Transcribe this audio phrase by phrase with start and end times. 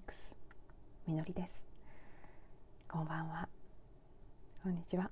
[0.00, 0.34] ニクス
[1.06, 1.62] みのりです。
[2.88, 3.46] こんばんは。
[4.62, 5.10] こんにちは。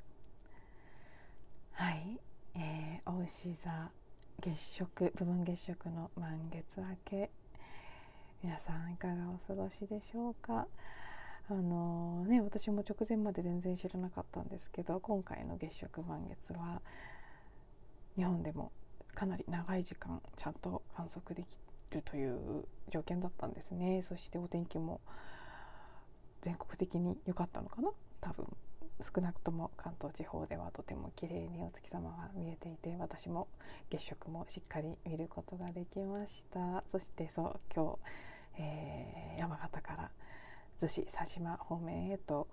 [1.73, 2.19] はい、
[2.55, 3.91] えー、お牛座
[4.41, 7.31] 月食部分月食の満月明け。
[8.43, 10.67] 皆さんいかがお過ごしでしょうか？
[11.51, 16.81] あのー、ね私も直前まで全然知らなかったんですけど今回の月食満月は
[18.17, 18.73] 日本でも
[19.15, 21.47] かなり長い時間ちゃんと観測でき
[21.91, 24.03] るという条件だったんですね。
[24.03, 25.01] そしてお天気も
[26.43, 27.91] 全国的に良かったのかな？
[28.21, 28.47] 多分。
[29.01, 33.47] 少なくとも関東地方ではとても綺麗にお月様が見えていて私も
[33.91, 36.83] 月食もしっかり見ることができました。
[36.91, 37.97] そしてそう今
[38.57, 40.11] 日、えー、山形から
[40.81, 42.49] 逗子佐島方面へと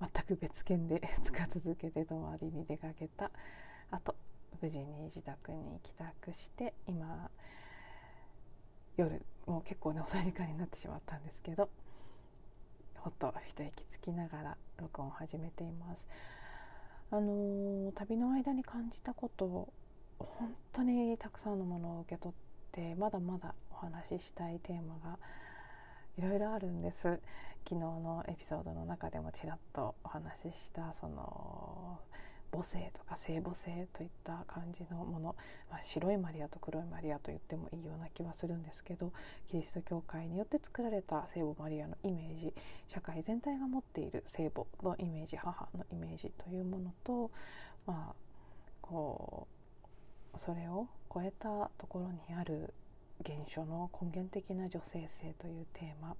[0.00, 3.30] 全く別件で 使い続けて泊まりに出かけた。
[3.92, 4.16] あと
[4.60, 7.30] 無事に自宅に帰宅して今
[8.96, 11.68] 夜もう結構ね遅い時間になってしまったんですけど
[12.96, 16.06] ほっと一息つきながら録音を始めています。
[17.10, 19.68] あのー、旅の間に感じたこと
[20.18, 22.34] 本当にたくさんのものを受け取っ
[22.72, 25.18] てまだまだお話ししたいテーマが
[26.16, 27.20] いろいろあるんです
[27.68, 31.98] 昨日のエピソードの中でもちらっとお話ししたその
[32.52, 35.36] 母性とか聖母性といった感じのもの、
[35.70, 39.12] まあ、白いマリアと黒いマリアと言ってもいいような気はするんですけど
[39.48, 42.52] キリスト教会によって作られた聖母マリアのイメージ
[42.88, 47.30] 社会全体が持っている聖母のイメージ母のイメージというものと
[47.86, 48.14] まあ
[48.82, 49.48] こ
[50.34, 52.74] うそれを超えたところにある
[53.20, 56.16] 現象の根源的な女性性というテーマ。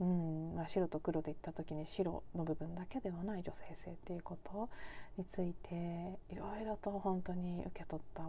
[0.00, 0.54] うん。
[0.54, 4.68] まあ、白と黒で言った時に白の部分だけではない女性性っていうこと
[5.16, 8.22] についていろいろと本当に受け取った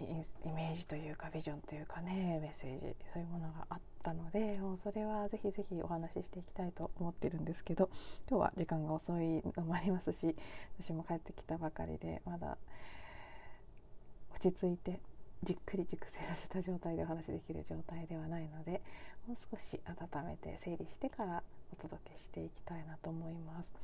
[0.00, 0.04] イ
[0.52, 2.96] メージというかビジョンというかねメッセージ。
[3.12, 7.88] そういうものがあったのでもうそれはぜひぜひお話ししていきたいと思ってるんですけど
[8.28, 10.34] 今日は時間が遅いのもありますし
[10.80, 12.58] 私も帰ってきたばかりでまだ
[14.34, 15.00] 落ち着いて
[15.44, 18.80] じっくり熟成させた状態でお話できる状態ではないので
[19.26, 23.74] もう少し温めて整理してからお届けしていきたいなと思います。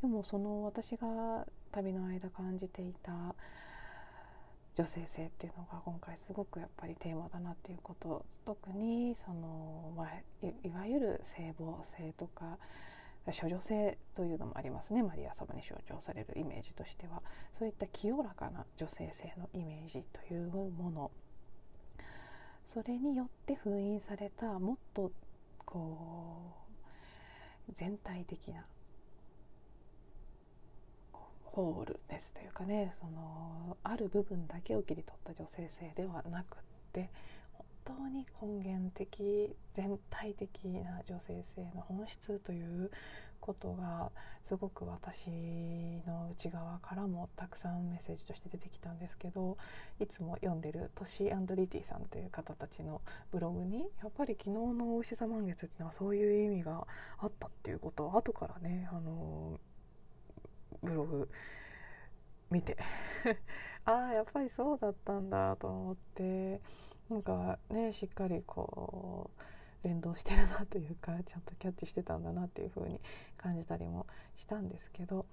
[0.00, 3.34] でもその私が旅の間感じていた
[4.74, 8.24] 女性性っていうのが今回すごくやっぱりテーマだなっていうこと。
[8.44, 10.08] 特にその、まあ、
[10.42, 12.58] いわゆる性母性とか
[13.32, 15.02] 処女性というのもありますね。
[15.02, 17.22] マリア様に象徴されるイメージとしては。
[17.58, 21.10] そういった清らかな女性性のイメージというもの。
[22.64, 25.12] それによって封印されたもっと
[25.64, 26.52] こ
[27.68, 28.66] う全体的な
[31.44, 36.58] ホールネスというかねそのある部分だけを切り取った女性性ではなくっ
[36.92, 37.10] て
[37.86, 42.90] 当に根源的全体的な女性性の本質という
[43.40, 44.10] ことが
[44.44, 45.28] すごく私
[46.06, 49.56] の内側からもたくさんメッセージとして出てきたんですけど
[50.00, 56.86] いつも読んでるトシアンドリティさんという方たちのブログにやっぱり昨日の「お牛座満月」っていうのはそういう意味が
[57.18, 59.60] あったっていうことを後からねあの
[60.82, 61.28] ブログ
[62.50, 62.76] 見て。
[63.84, 66.60] ああやっぱりそうだったんだと思って。
[67.08, 69.30] なんかねしっかりこ
[69.84, 73.00] う連動してるなというか ちゃんとキャッチしてたんだなっていう風に
[73.36, 75.26] 感じたりもしたんですけど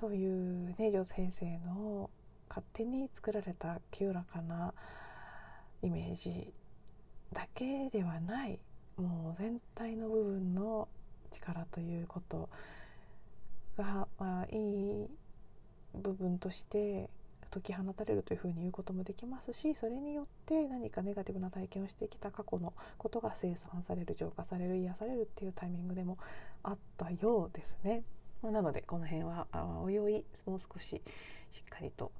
[0.00, 2.10] そういうね女性性の
[2.48, 4.74] 勝手に作られた清らかな
[5.82, 6.52] イメージ
[7.32, 8.58] だけではない
[8.96, 10.88] もう全体の部分の
[11.30, 12.48] 力ということ
[13.76, 15.08] が、まあ、いい
[15.94, 17.10] 部分として
[17.50, 26.16] 解き放たれるというふうに言うこともできますしそれによって何かネガティブな体験をしてきた過去のことが清算される浄化される癒されるっていうタイミングでも
[26.62, 28.02] あったようですね。
[28.42, 29.46] まあ、なのでこの辺は
[29.82, 31.00] おいおいもう少ししっ
[31.68, 32.12] かりと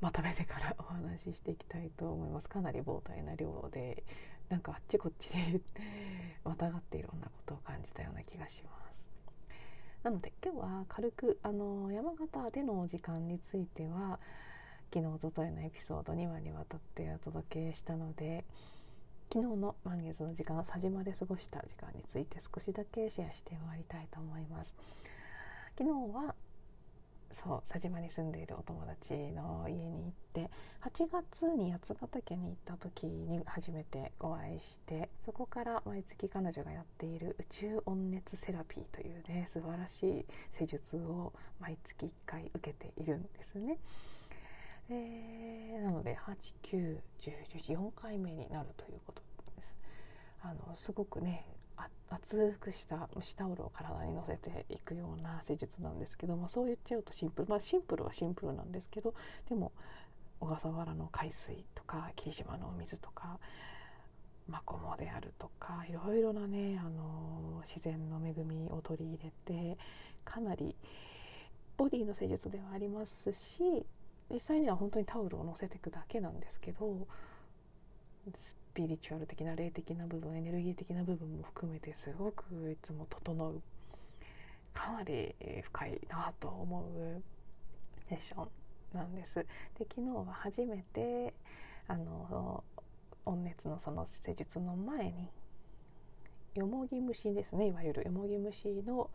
[0.00, 2.48] まとめてからお話ししていきたいと思います。
[2.48, 4.02] かなり膨大な量で
[4.48, 5.60] なんかあっちこっちで
[6.44, 8.83] またがっていろんなことを感じたような気がします。
[10.04, 14.20] なので今日は軽くあの山形での時間については
[14.92, 18.44] 昨日おとといのエピソード2話にわたってお届けしたので
[19.32, 24.74] 昨日の満月の時間佐島で過ごした時間について少しだけシェアして終わりたいと思います。
[25.78, 26.34] 昨日は
[27.34, 30.50] そう佐島に住んでいるお友達の家に行って
[30.82, 43.78] 8月に八ヶ岳に行った時に初めてお会いしてそこから毎月彼女がやっている宇宙温熱セラピーというね素晴らしい施術を毎月1回受けているんですね。
[44.90, 47.04] えー、なので891011
[47.68, 49.22] 4回目になるということ
[49.56, 49.74] です
[50.42, 51.46] あのすごくね
[52.10, 57.48] 熱くした蒸しタオルを体にのせていくような施術なんですけど、まあ、そう言っちゃうとシンプル。
[57.48, 59.14] まあシンプルはシンプルなんですけど
[59.48, 59.72] でも
[60.40, 63.38] 小笠原の海水とか霧島の水とか
[64.48, 69.78] マコモであるとかいろいろなね、あの自然の恵みを取り入れて
[70.24, 70.76] かなり
[71.76, 73.86] ボディの施術ではありますし
[74.30, 77.06] 実際には本当にタオルをのせていくだけなんですけど
[78.74, 83.62] ピリチュアル的な霊的な部分エネルギー的な部分も含めてすごくいつも整う
[84.74, 87.22] かなり深いなと思う
[88.08, 88.48] セッション
[88.92, 89.36] なんです。
[89.36, 89.46] で
[89.88, 91.32] 昨日は初めて
[91.86, 92.64] あの
[93.24, 95.28] 温熱のその施術の前に
[96.54, 99.10] よもぎ虫ですねいわゆるよもぎ虫の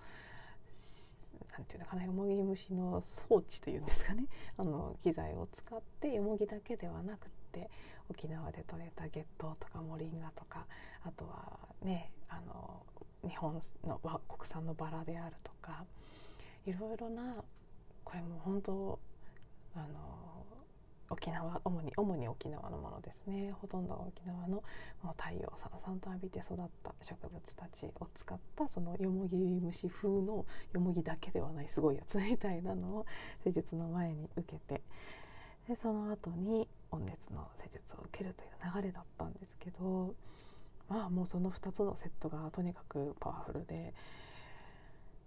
[1.52, 4.26] なんていうのかなよもぎ虫の装置というんですかね
[4.58, 7.69] あの機材を使ってよもぎだけではなくって
[8.10, 10.66] 沖縄で採れた月桃とかモリンガとか
[11.04, 12.84] あとはねあの
[13.28, 15.84] 日本の国産のバラであるとか
[16.66, 17.44] いろいろな
[18.04, 19.00] これも本当
[19.75, 20.30] あの
[21.12, 23.52] 沖縄主に主に沖縄のものですね。
[23.60, 24.63] ほとんどが沖縄の
[25.18, 33.06] 太陽さらさんと浴びて育った植物たちを使ったそのよもぎ虫風のよもぎだけではないすごいやつみたいなのを
[33.44, 34.81] 施術の前に受けて
[35.69, 40.16] でその後に温熱の施術を受けるという流れだったんですけど
[40.89, 43.94] まあもうその2つのセットがとにかくパワフルで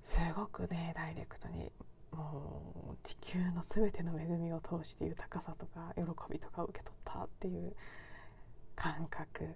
[0.02, 1.70] すごくねダイレクトに
[2.10, 7.76] もう地球の全ての恵みを通して豊かさとか喜びとかを受け取ったっていう
[8.74, 9.54] 感覚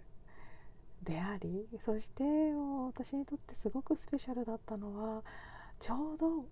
[1.02, 5.24] でありそしてもう私にとってすごくスペシャルだったのは
[5.80, 6.46] ちょうど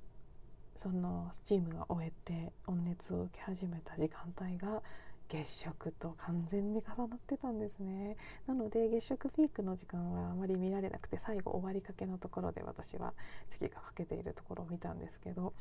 [0.76, 4.82] そのスチームが終えて温熱を受け始めた時間帯が
[5.28, 8.16] 月食と完全に重なってたんですね。
[8.46, 13.14] なので月食ピークの時間はあまり見られなくて最後終わりかけのところで私は
[13.50, 15.54] 月が欠けているところを見たんですけど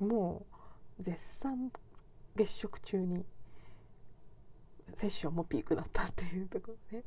[0.00, 0.44] も
[0.98, 1.70] う絶賛
[2.36, 3.24] 月食中に
[4.96, 7.04] セッションもピークだったっていうところね。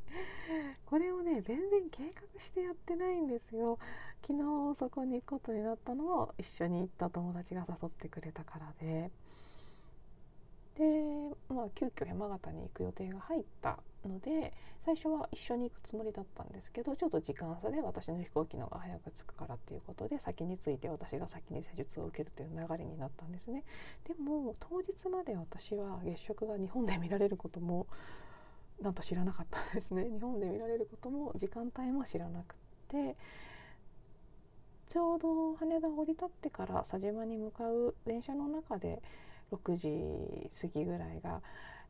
[0.86, 3.80] これをね全然計画してやってないんですよ。
[4.26, 9.12] 昨日そこに行くことになったのを一緒に行った友達が誘ってくれたからで。
[10.78, 10.84] で、
[11.50, 14.54] まあ、急遽山形に行く予定が入ったので
[14.86, 23.64] 最初は一緒に行くつもりだったんですけどちょっと時間差で私の飛行機のが早く着くからっていうことで先に着いて私が先に施術を受けるという流れになったんですね。
[24.08, 27.88] でも当日まで私は月食が日本で見られることも
[28.82, 30.08] なんと知らなかったんですね。
[30.10, 32.56] 日本で見られることも時間帯も知らなく
[32.88, 33.18] て
[34.88, 39.02] ちょうど羽田を降り立ってから佐島に向かう電車の中で
[39.52, 41.42] 6時過ぎぐらいが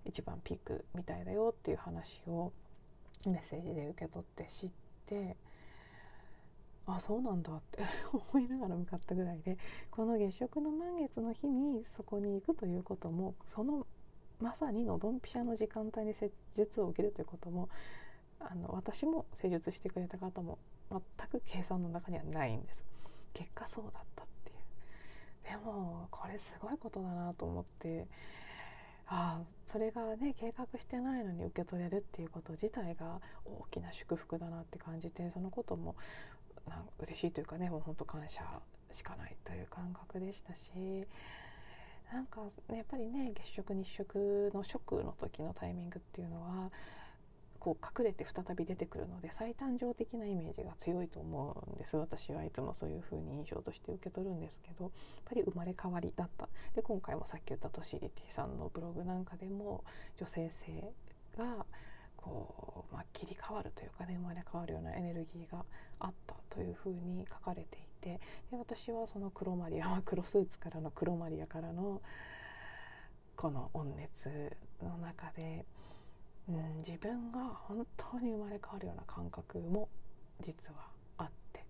[0.06, 2.52] 一番ピークみたいだよっていう話を
[3.26, 4.70] メッセージで受け取って知っ
[5.08, 5.36] て
[6.86, 7.84] あそうなんだって
[8.32, 9.58] 思いながら向かったぐらいで
[9.92, 13.86] この月食の満月の日にそこに行くということもその
[14.40, 17.70] まさにのドンピシャの時間帯に施術を受けるということも
[18.40, 22.86] あの私も施術してくれた方も全く計算の中にはないんです。
[23.34, 24.04] 結果そうだっ
[25.50, 28.08] でもこれすごいことだなと思って。
[29.10, 35.96] ああそれがね計画してないのに受け取れるっていうこと自体が大きな祝福だなって感じてそのことも
[36.68, 38.42] な嬉しいというかねもうほんと感謝
[38.92, 41.08] しかないという感覚でしたし
[42.12, 46.70] なんか、ね、やっぱりね月食日食のショックの時のタイミングっていうのは
[47.68, 51.98] こう隠れて再び出てくるので再誕生的なイメージが強いと思うんです。
[51.98, 54.92] 私はいつもそういう風に印象として受け取るんですけどやっ
[55.26, 56.48] ぱり生まれ変わりだった。
[56.76, 59.84] で今回もさっき言ったトシリティさんのブログなんかでも
[60.16, 60.94] 女性性
[61.38, 61.66] が
[62.16, 65.66] こう、まあ、切り替わるというかね生まれ変わるようなエネルギーが
[66.00, 72.02] あったというふうに書かれていてで私はその黒マリアは黒スーツからの黒マリアからの
[73.36, 75.66] この温熱の中で
[76.50, 79.90] うん、自分が本当に生まれ変わるような感覚も
[80.42, 80.88] 実は
[81.18, 81.66] あって。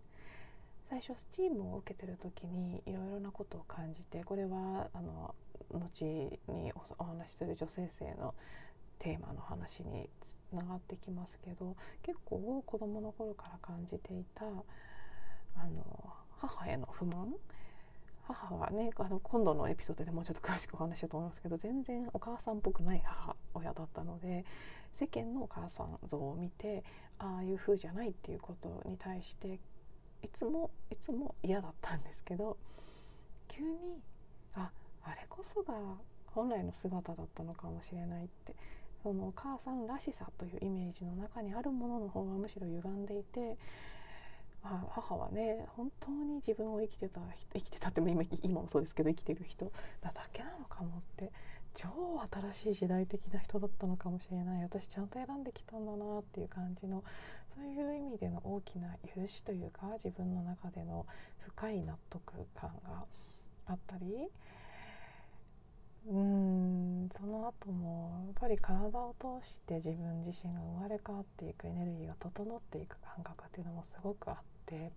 [0.90, 5.36] 最初スチームを受けてる時にいろいろなことを感じてこれはあの
[5.74, 6.06] 後
[6.48, 8.34] にお話しする女性性の
[9.00, 17.34] テーマの話につながってきますけど結構子どもの頃から感じていたあの母への不満
[18.28, 24.46] 母はねあの今度のエピソードでもうちょっと詳しくお話しようと思いますけど全然お母さんっぽくない母親だったので
[25.00, 26.84] 世間のお母さん像を見て
[27.20, 29.60] ああいう風じゃないっていうことに対して
[30.24, 32.58] いつもいつも嫌だったんですけど
[33.48, 34.02] 急に
[34.56, 34.72] あ
[35.04, 35.74] あれこそが
[36.26, 38.56] 本来の姿だったのかもしれないって
[39.02, 43.58] そのお母さんらしさというイメージの中にあるものの方がむしろ歪んでいて
[44.64, 47.22] あ母はね本当に自分を生きてた
[47.54, 49.72] 生きてたっても今今もそうですけど生きてる人
[50.02, 51.32] だだけなのかもって
[51.76, 51.88] 超
[52.54, 54.64] 新しい時代的な人だったのかもしれない。
[54.64, 57.04] 私ちゃんと選んできたんだなっていう感じの
[57.56, 61.06] そういう意味での大きな許しというか自分の中での
[61.40, 63.06] 深い納得感が
[63.68, 64.28] あったり
[66.10, 74.92] うんその後もやっぱり体を通して自分自身が生まれ変わっていくエネルギーが整っていく感覚っていうのもすごくあって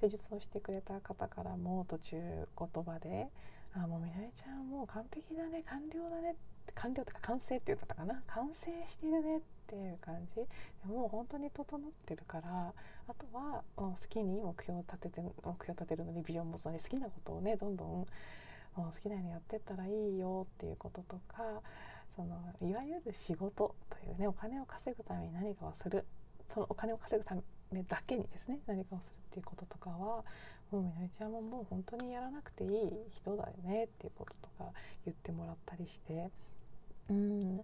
[0.00, 3.28] 施術をしてくれた方からも途中言葉で
[3.74, 6.34] 「あもうみなりちゃんもう完璧だね完了だね」
[6.74, 8.22] 完了とか完成って言ったかな？
[8.26, 10.40] 完成してるねっていう感じ？
[10.88, 12.72] もう本当に整ってるから
[13.08, 18.06] あとは好きに目標を立てて目標を立てるのにビジョンを持つのに好きなことをねどんどん
[18.76, 21.42] 好きなようにやってったらいいよっていうこととか
[22.16, 26.04] そのいわゆる仕事というねお金を稼ぐために何かをする。
[26.48, 27.34] そのお金を稼ぐた
[27.70, 30.22] めだけにですね何かをするっていうこととかは
[30.70, 32.70] もうみのりちゃんももう本当にやらなくていい
[33.10, 34.70] 人だよねっていうこととか
[35.06, 36.30] 言ってもらったりして。
[37.08, 37.60] うん。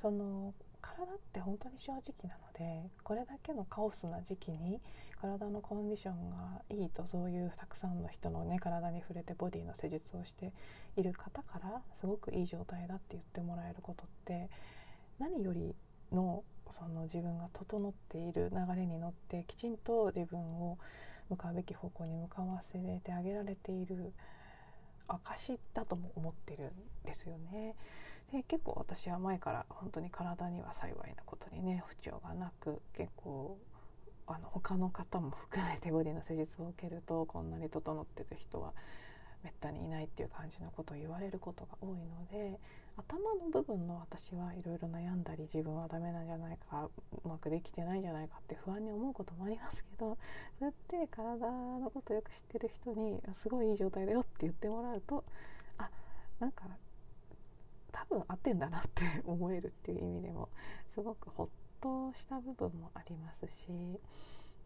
[0.00, 4.80] その体って本当に正直なのでこれだけのカオスな時期に
[5.22, 10.52] 体のコンディションがいいとそういうたくさんの人のね体に触れてボディの施術をして
[10.96, 14.50] いる方からすごくいい状態だって言ってもらえることって
[15.20, 15.76] 何より
[16.10, 20.78] のその自分が整っている流れに乗ってきちんと自分を
[21.30, 24.12] 向かうべき方向に向かわせてあげられている
[25.06, 26.72] 証だとも思ってる
[27.04, 27.76] んですよね。
[28.32, 33.58] で結構私は前から本当に体には幸いなことにね不調がなく結構
[34.26, 38.72] あの他の方も含めてボディの施術を受けるとこんなに整ってる人は
[39.42, 42.58] めったにいないっていう感じのことを言われることが多いので
[42.96, 46.88] 頭の部分の私はいろいろ悩んだり自分はダメなんじゃないか
[47.24, 50.16] うまくできてないんじゃないかって不安に思うこともありますけど
[50.58, 55.24] そうやって体のことをよく知ってる人にすごいいい状態だよって言ってもらうと
[55.78, 55.90] あ
[56.38, 56.64] なんか
[57.90, 60.48] 多分合ってんだなって思えるっていう意味でも
[60.94, 61.48] すごくほっ
[61.82, 63.98] とした部分もありますし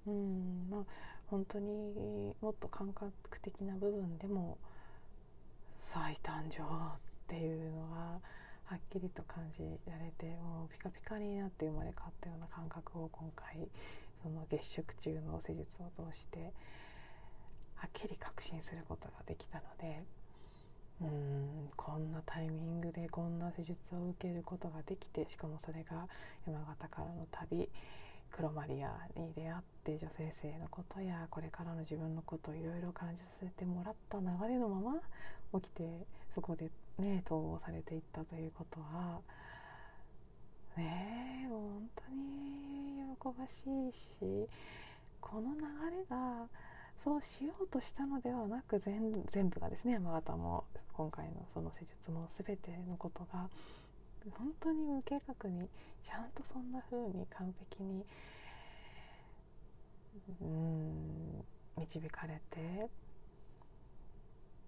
[0.07, 0.85] うんまあ
[1.27, 4.59] 本当にもっと感覚的な部分でも
[5.79, 6.67] 再誕生っ
[7.27, 7.97] ていうのが
[8.67, 13.69] はっきりと感じられてもうピカピカになって生まれ変わったような感覚を今回
[14.23, 16.53] その月食中の施術を通して
[17.77, 20.03] はっきり確信することができたので
[21.01, 26.09] うんこんなタイミングでこんな施術を受けることができてしかもそれが
[26.47, 27.69] 山形からの旅
[28.33, 39.21] クロマリアに出会って女性性のことやこれからの自分のことをいろいろ感じさせてもらった流れのまま起きてそこでね統合されていったということは
[40.77, 44.49] ねえ本当に喜ばしいし
[45.21, 45.61] この流
[45.97, 46.47] れが
[47.07, 53.49] そうしようとしたのではなく全部がですね山形も今回のその施術も全てのことが
[54.37, 55.69] 本当に無計画に
[56.05, 58.05] ちゃんとそんな風に完璧に
[60.41, 61.45] うん
[61.79, 62.91] 導かれて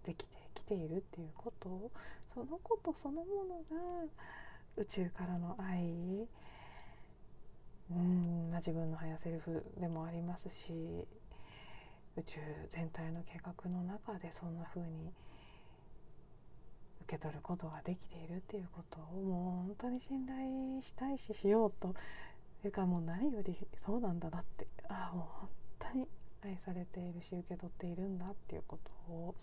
[0.04, 1.90] できてきているっていうことを
[2.32, 4.04] そのことそのものが
[4.76, 6.28] 宇宙からの愛
[7.90, 11.08] うん、まあ、自分のハヤセルフでもありますし
[12.18, 15.12] 宇宙全体の計画の中でそんな風に
[17.02, 21.94] 受け取ることができているっていうことをもう本当に信頼したいししようと
[22.64, 25.48] いうかもう何よりそうなんだなってああもう本
[25.92, 26.08] 当に
[26.44, 29.34] 愛されているし受け取っているんだっていうことを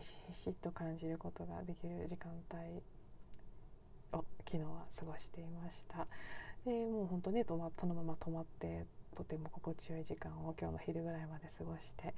[0.00, 2.82] ひしひしと感じることができる時間帯
[4.18, 6.06] を昨日は過ごしていました。
[6.64, 8.84] でもう本当ねそのまま止まって
[9.16, 12.14] とても心地よい時間を今日の昼ぐらいまで過ごして、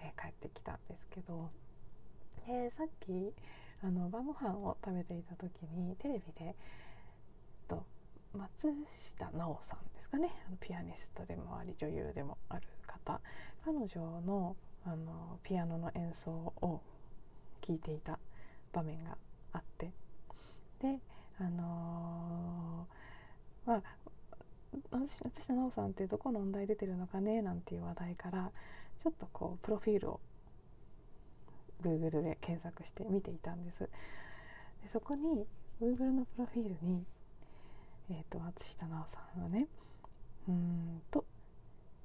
[0.00, 1.50] えー、帰ってきたんですけど、
[2.48, 3.32] えー、さっき
[3.84, 6.56] あの晩ご飯を食べていた時にテレビで
[7.68, 7.84] と
[8.32, 8.74] 松
[9.16, 13.20] 下奈緒さんですかねピアニストでもあり女優でもある方
[13.64, 16.80] 彼女のあのピアノの演奏を
[17.60, 18.18] 聞いていた
[18.72, 19.16] 場面が
[19.52, 19.92] あって
[20.80, 20.98] で
[21.38, 23.82] あのー、まあ
[24.90, 27.42] 松下奈緒さんってどこの音大出てるのかね？
[27.42, 28.50] なんていう話題から
[29.02, 30.20] ちょっとこうプロフィールを
[31.82, 33.80] Google で検索して見ていたんです。
[33.80, 33.88] で
[34.90, 35.46] そこに
[35.80, 37.04] Google のプロフィールに、
[38.10, 39.68] えーと、松下奈緒さんはね
[40.48, 41.24] うんと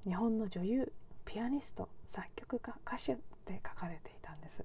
[0.04, 0.92] 日本の女優
[1.24, 4.64] ピアニスト作曲家歌手って書かれていたんです。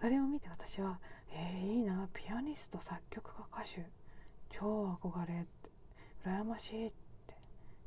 [0.00, 0.98] それを見て私は
[1.32, 3.86] 「えー、いいなピアニスト作曲家歌手。
[4.52, 5.70] 超憧れ」って
[6.26, 7.09] 「羨ましい」って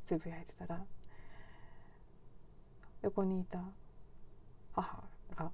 [0.04, 0.84] つぶやいてたら
[3.02, 3.62] 横にいた
[4.72, 5.02] 母
[5.36, 5.50] が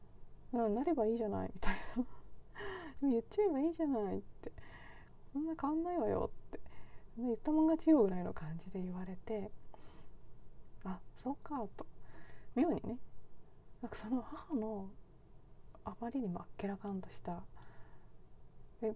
[0.52, 2.04] 「うんなればいいじゃない」みたいな
[3.08, 4.52] 「言っちゃえばいいじゃない」って
[5.32, 6.60] 「そんな変わんないわよ」って。
[7.18, 9.50] 言ったもん勝ちよぐらいの感じで言われて
[10.84, 11.86] あそうかと。
[12.54, 12.98] 妙にね
[13.82, 14.88] なんかその母の
[15.84, 17.42] あまりにもあっけらかんとした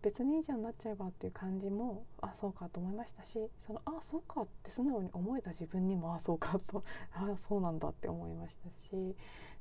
[0.02, 9.14] 別にいいじゃんなっちゃえばっていう感じもあそうかと思いましたしそのあそうかって素直に思えた自分にもあそうかと あそうなんだって思いましたし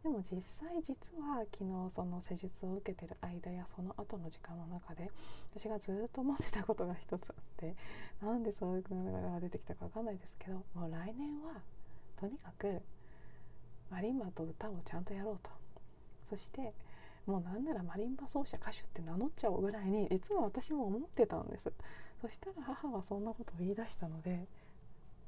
[0.03, 5.11] でも実際実は昨日その施術を受けてる間やその後の時間の中で
[5.55, 7.75] 私がずっと思ってたことが一つあって
[8.21, 11.61] なんでそういうのが出てきたか分かんないですけどもう来年は
[12.17, 12.81] とにかく
[13.89, 15.49] マリンバと歌をちゃんとやろうと。
[16.29, 16.73] そして
[17.25, 21.71] もうなんならマリンバ奏者歌手って名乗っちゃおうぐらいに実は私も思ってたんです
[22.21, 24.47] そしたら母はそんなことを言い出したので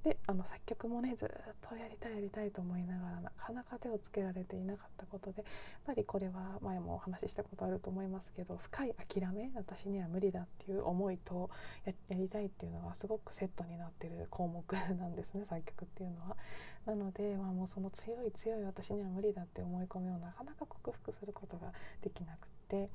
[0.06, 1.30] であの作曲もねずっ
[1.68, 5.46] とやりたいやりたいと思いながらなかなか手をつけられていなかったことでやっ
[5.84, 11.50] ぱりこれは前もお話ししたことあると思いますけど深い諦め私には無理だっていう思いと
[11.86, 16.38] やりたいっていうのがすごくセットになってる項目なんですね作曲っていうのは。
[16.86, 22.90] なので、まあ、もうその強い強い私には無理だって思い込みをなかなか克服することができなくて。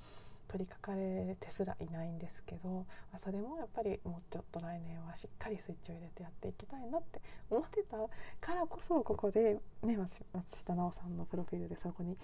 [0.51, 7.97] 取りかかれてすらいないんですけど、まあ、それもやっぱりもうちょっと来年はしっかりスイッチを入れてやっていきたいなって思ってた
[8.45, 10.19] からこそここで、ね、松
[10.57, 12.17] 下奈緒さんのプロフィールでそこに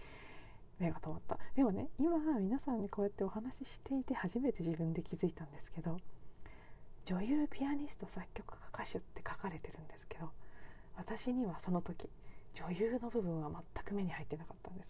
[0.80, 5.96] 目が止まったでもね今皆さんにこうやってお話ししていて初めて自分で気づいたんですけど
[7.04, 10.30] 女優ピアニスト作曲家歌手って書かれてるんですけど
[10.96, 12.08] 私にはその時
[12.54, 14.88] 女優の部分は全く目に入ってなかったんです。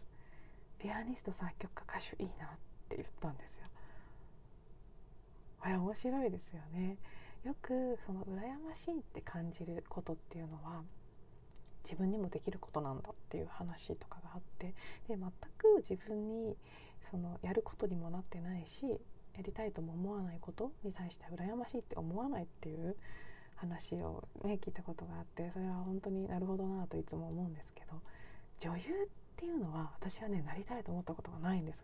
[0.79, 2.49] ピアニスト作曲家歌手いいなっ
[2.89, 3.67] て言ったんですよ。
[5.59, 6.97] これ面白いですよね。
[7.45, 8.37] よくその羨
[8.69, 10.83] ましいって感じることっていうのは
[11.85, 14.75] 自分にもできることなんだっていう話とかがあって
[15.09, 15.19] で全
[15.57, 16.57] く自分に
[17.11, 18.85] そのやることにもなってないし
[19.37, 22.97] やりたいとも思わないことに対して羨ましいって思わないっていう
[23.57, 28.01] 話をね聞いたことがあってそれは本当になるほどなといつも思うんですけど
[28.61, 31.83] 女優っていうのは私はねなりたいと思ったことがないんです。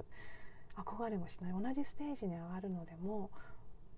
[0.75, 1.53] 憧れもしない。
[1.53, 3.31] 同じステージに上がるのでも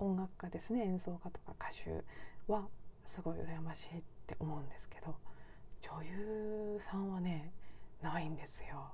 [0.01, 2.05] 音楽家ですね演奏家とか歌手
[2.53, 2.67] は
[3.07, 5.15] すごい羨ましいって思うんですけど
[5.83, 7.53] 女優さんはね
[8.03, 8.93] ないんですよ。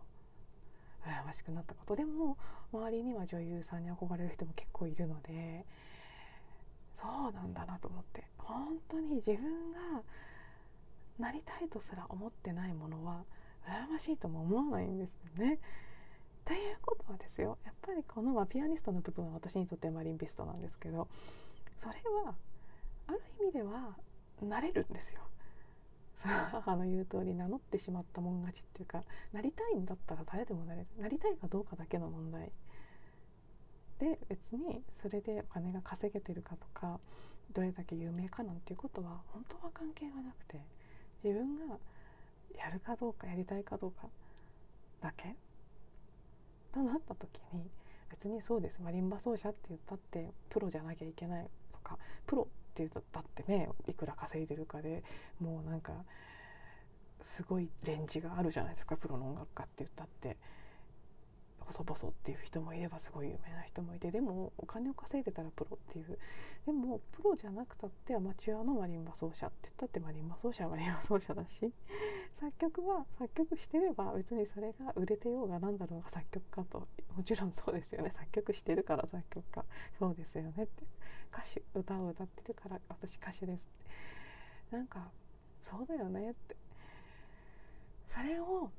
[1.06, 1.96] 羨ましくなったこと。
[1.96, 2.36] でも
[2.72, 5.64] 周りには女優さんに憧れる人も結構いるので
[7.00, 10.02] そうなんだなと思って本当に自分が
[11.18, 13.22] なりたいとすら思ってないものは
[13.66, 15.58] 羨ましいとも思わないんですよね。
[16.44, 21.06] ということはですよやっぱりこの、ま、ピアニストの部分は私にとってマリンビストなんですけど
[21.80, 22.34] それは
[23.06, 23.94] ある意味では
[24.42, 25.20] なれるんですよ。
[26.22, 32.52] 母の言う通り名乗ってしまったもん勝ちっていうかなりたいんだったら誰でもなれるなりたいかどうかだけの問題
[34.00, 36.98] で別にそれでお金が稼げてるかとか
[37.52, 40.58] どれだけ有名かなんていうことは本当は関係がなくて
[41.22, 41.76] 自分が
[42.56, 44.08] やるかどうかやりたいかどうか
[45.02, 45.36] だけ？
[46.72, 47.68] となった時に
[48.10, 55.02] 別にそうですマリンバ奏者って言ったってプロじゃなきゃいけないとかプロって言ったってねいくら稼いでるかで
[55.40, 55.92] もうなんか
[57.20, 60.38] すごいレンジがあるじゃないですかプロの音楽家って言ったって。
[61.70, 66.18] 細々っていう人もいればすごい有名な人もいてでもお金を稼いでたらプロっていう。
[66.66, 71.72] でもプロじゃなくたってアマチュアのマリンバ奏者って言ったってマリンバ奏者はマリンバ奏者だし。
[72.40, 76.88] 作曲は作曲してれば別にそれが売れてようが何だろうが作曲家と。
[77.16, 78.12] もちろんそうですよね。
[78.16, 79.64] 作曲してるから作曲家。
[79.98, 80.85] そうですよねって。
[81.33, 84.76] 歌手歌を歌ってるから私歌手ですって。
[84.76, 85.11] なんか
[85.62, 86.56] そうだよねって。
[88.12, 88.70] それを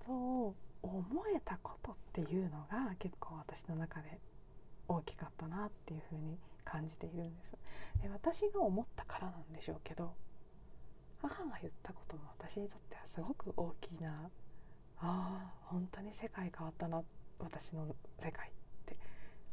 [0.00, 1.02] そう思
[1.34, 4.20] えたことっていうのが結構私の中で
[4.86, 8.02] 大きかったなっていうふうに感じているんです。
[8.02, 10.14] で私が思ったからなんでしょうけど
[11.20, 14.30] 母が言ったことも私にとってはすごく大きな
[15.00, 17.02] あ本当に世界変わったな
[17.38, 17.86] 私の
[18.22, 18.52] 世界っ
[18.86, 18.96] て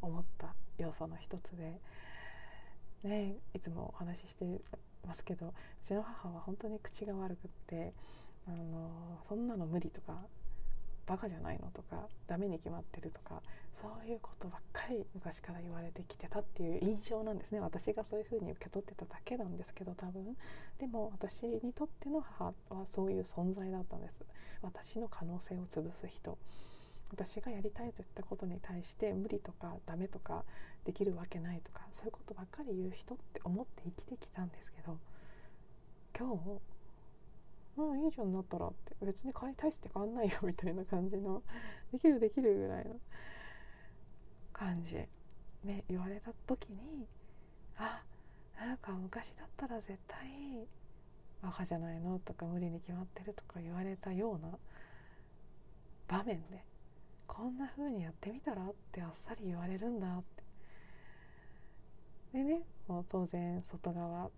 [0.02, 1.80] 思った要素の一つで。
[3.06, 4.46] ねいつもお話しして
[5.06, 5.54] ますけどう
[5.88, 7.94] ちの母は本当に口が悪くって
[8.48, 10.20] あのそんなの無理とか
[11.06, 13.42] バカじゃないのとかダメに決まってるとか
[13.74, 17.60] そういうことばっかり昔から言われてきてたっていう印象なんですね。
[17.60, 20.36] 私がそういうふうに受け取ってただけなんですけど多分。
[20.80, 24.16] でも私にとっての母はそういう存在だったんです。
[24.62, 26.38] 私の可能性を潰す人。
[27.12, 30.44] 私がやりたいといったことに対して無理とかダメとか
[30.86, 34.98] できるわけないとかそういうことばっかり言う人って思って生きてきたんですけど
[36.18, 36.60] 今日
[37.78, 38.96] 「うんいいじゃんなったら」って。
[39.06, 41.44] 別に買い大して変わんないよ みたいな感じの。
[41.92, 43.00] できるできるぐらいの。
[44.54, 45.08] 感じ。
[45.64, 47.08] ね言われた時に
[47.78, 48.04] あ
[48.58, 50.68] なんか昔だったら絶対
[51.42, 54.58] バカじゃないのとか無理に決まってるとか言われたような
[56.08, 56.64] 場面で
[57.28, 60.44] こんな風にやってみたらってあっさり言われるんだって。
[62.34, 64.30] でねもう当然外側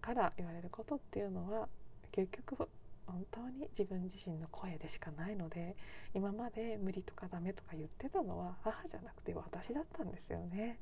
[0.00, 1.68] から言われることっていうのは
[2.14, 2.68] 結局
[3.06, 5.74] 本当に自分自身の声でしかないので
[6.14, 10.78] 今まで無理とかダメとか言ってたのは母じゃなくて私だったんですよね。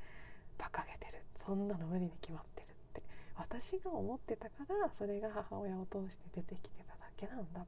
[0.59, 1.25] 馬鹿げてる。
[1.47, 3.03] そんなの無理に決まってるって。
[3.37, 7.65] 私が思ってたからそれが母親を通して出てきてただけなんだっ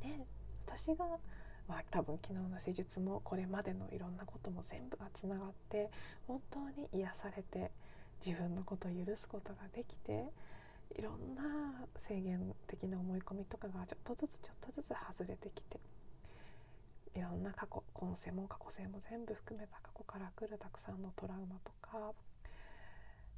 [0.00, 0.08] て。
[0.08, 0.26] で
[0.66, 1.04] 私が
[1.66, 5.88] まあ、多分昨日の施術もこれまでのいろんなことも全部がつながって
[6.26, 7.70] 本当に癒されて
[8.24, 10.26] 自分のことを許すことができて
[10.96, 11.42] いろんな
[12.08, 15.80] 制限的な思い込みとかがちょっとずつちょっとずつ外れてきて
[17.14, 22.12] いろんな過去今世も過去世も全部含めた過去から来るたくさんのトラウマとか、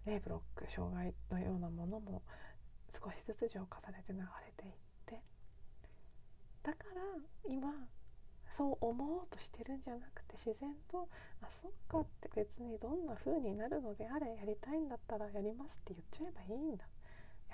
[0.06, 2.22] ね、ブロック障害のようなものも
[2.88, 4.24] 少しずつ浄化されて流れ
[4.56, 4.72] ていっ
[5.06, 5.22] て
[6.62, 7.02] だから
[7.48, 7.68] 今
[8.56, 11.08] そう思おうとしてるんじゃなくて自然と
[11.42, 16.86] 「あそっか」って別にどんな風になるのであれやりたいんだったらやりますって言っちゃえばいいんだ。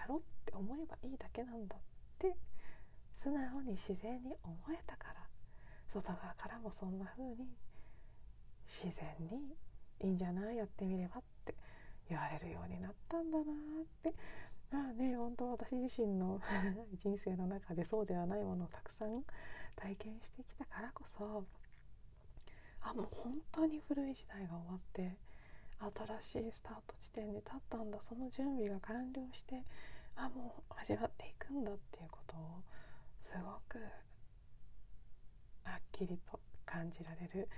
[0.03, 1.79] やろうって思えばいいだけなんだっ
[2.19, 2.35] て
[3.23, 5.23] 素直に自然に思えたから。
[5.93, 7.47] 外側からもそんな風に
[8.67, 9.55] 自然に
[10.01, 11.55] いいんじゃないやってみればって
[12.09, 13.47] 言われるようになったんだなっ
[14.03, 14.15] て。
[14.71, 16.41] まあね本当私自身の
[17.05, 19.23] 人生の中でそうではないものをたくさん
[19.77, 21.45] 体験してきたからこそ
[22.81, 25.15] あもう本当に古い時代が終わって
[26.23, 27.99] 新しいスタート地点に立ったんだ。
[28.09, 29.63] その準備が完了して
[30.17, 32.63] あもう味わっていくんだっていうことを
[33.25, 33.79] すごく
[35.65, 37.49] はっきりと感じられる、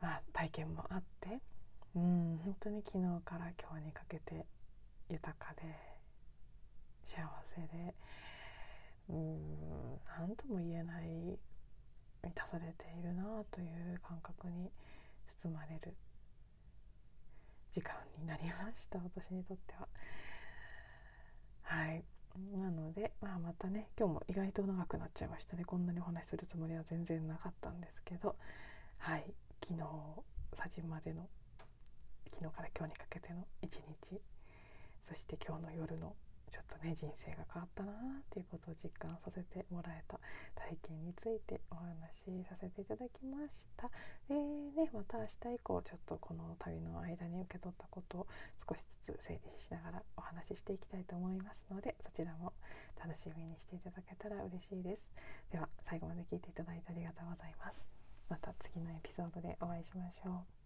[0.00, 1.40] まあ、体験もあって
[1.94, 4.46] うん本当に昨日から今日にかけて
[5.08, 5.62] 豊かで
[7.04, 7.22] 幸
[7.54, 7.94] せで
[9.08, 11.38] うん何とも言えない
[12.22, 14.70] 満たされているなという感覚に
[15.42, 15.94] 包まれる
[17.72, 19.88] 時間になりました私にとっては。
[21.68, 22.02] はい。
[22.56, 25.66] なので、まあ、またね今日も意外と長くなっちゃいましたね。
[25.66, 28.36] こんなにお話しするつもりは全然なかったんですけど。
[28.96, 29.34] はい。
[29.62, 29.80] 昨日
[30.56, 31.28] 佐治までの
[32.32, 34.18] 昨日から今日にかけての一日。
[35.06, 36.14] そして今日の夜の
[36.50, 40.18] ちょっとね人生が変わったなっていうことを実感させてもらえた
[40.54, 43.90] 体験についてお話しさせていただきました。
[44.28, 48.26] でねまた明日以降ちょっとこの旅の間に受け取ったことを
[48.68, 52.52] 少しずつ整理しながらお話ししていきたいと思いますのでそちらも
[52.98, 55.02] 楽しみにしていただけたら嬉しいです。
[55.50, 57.86] では最後まで聞いていただいてありがとうございます。
[58.28, 60.57] また次のエピソードでお会いしましょう。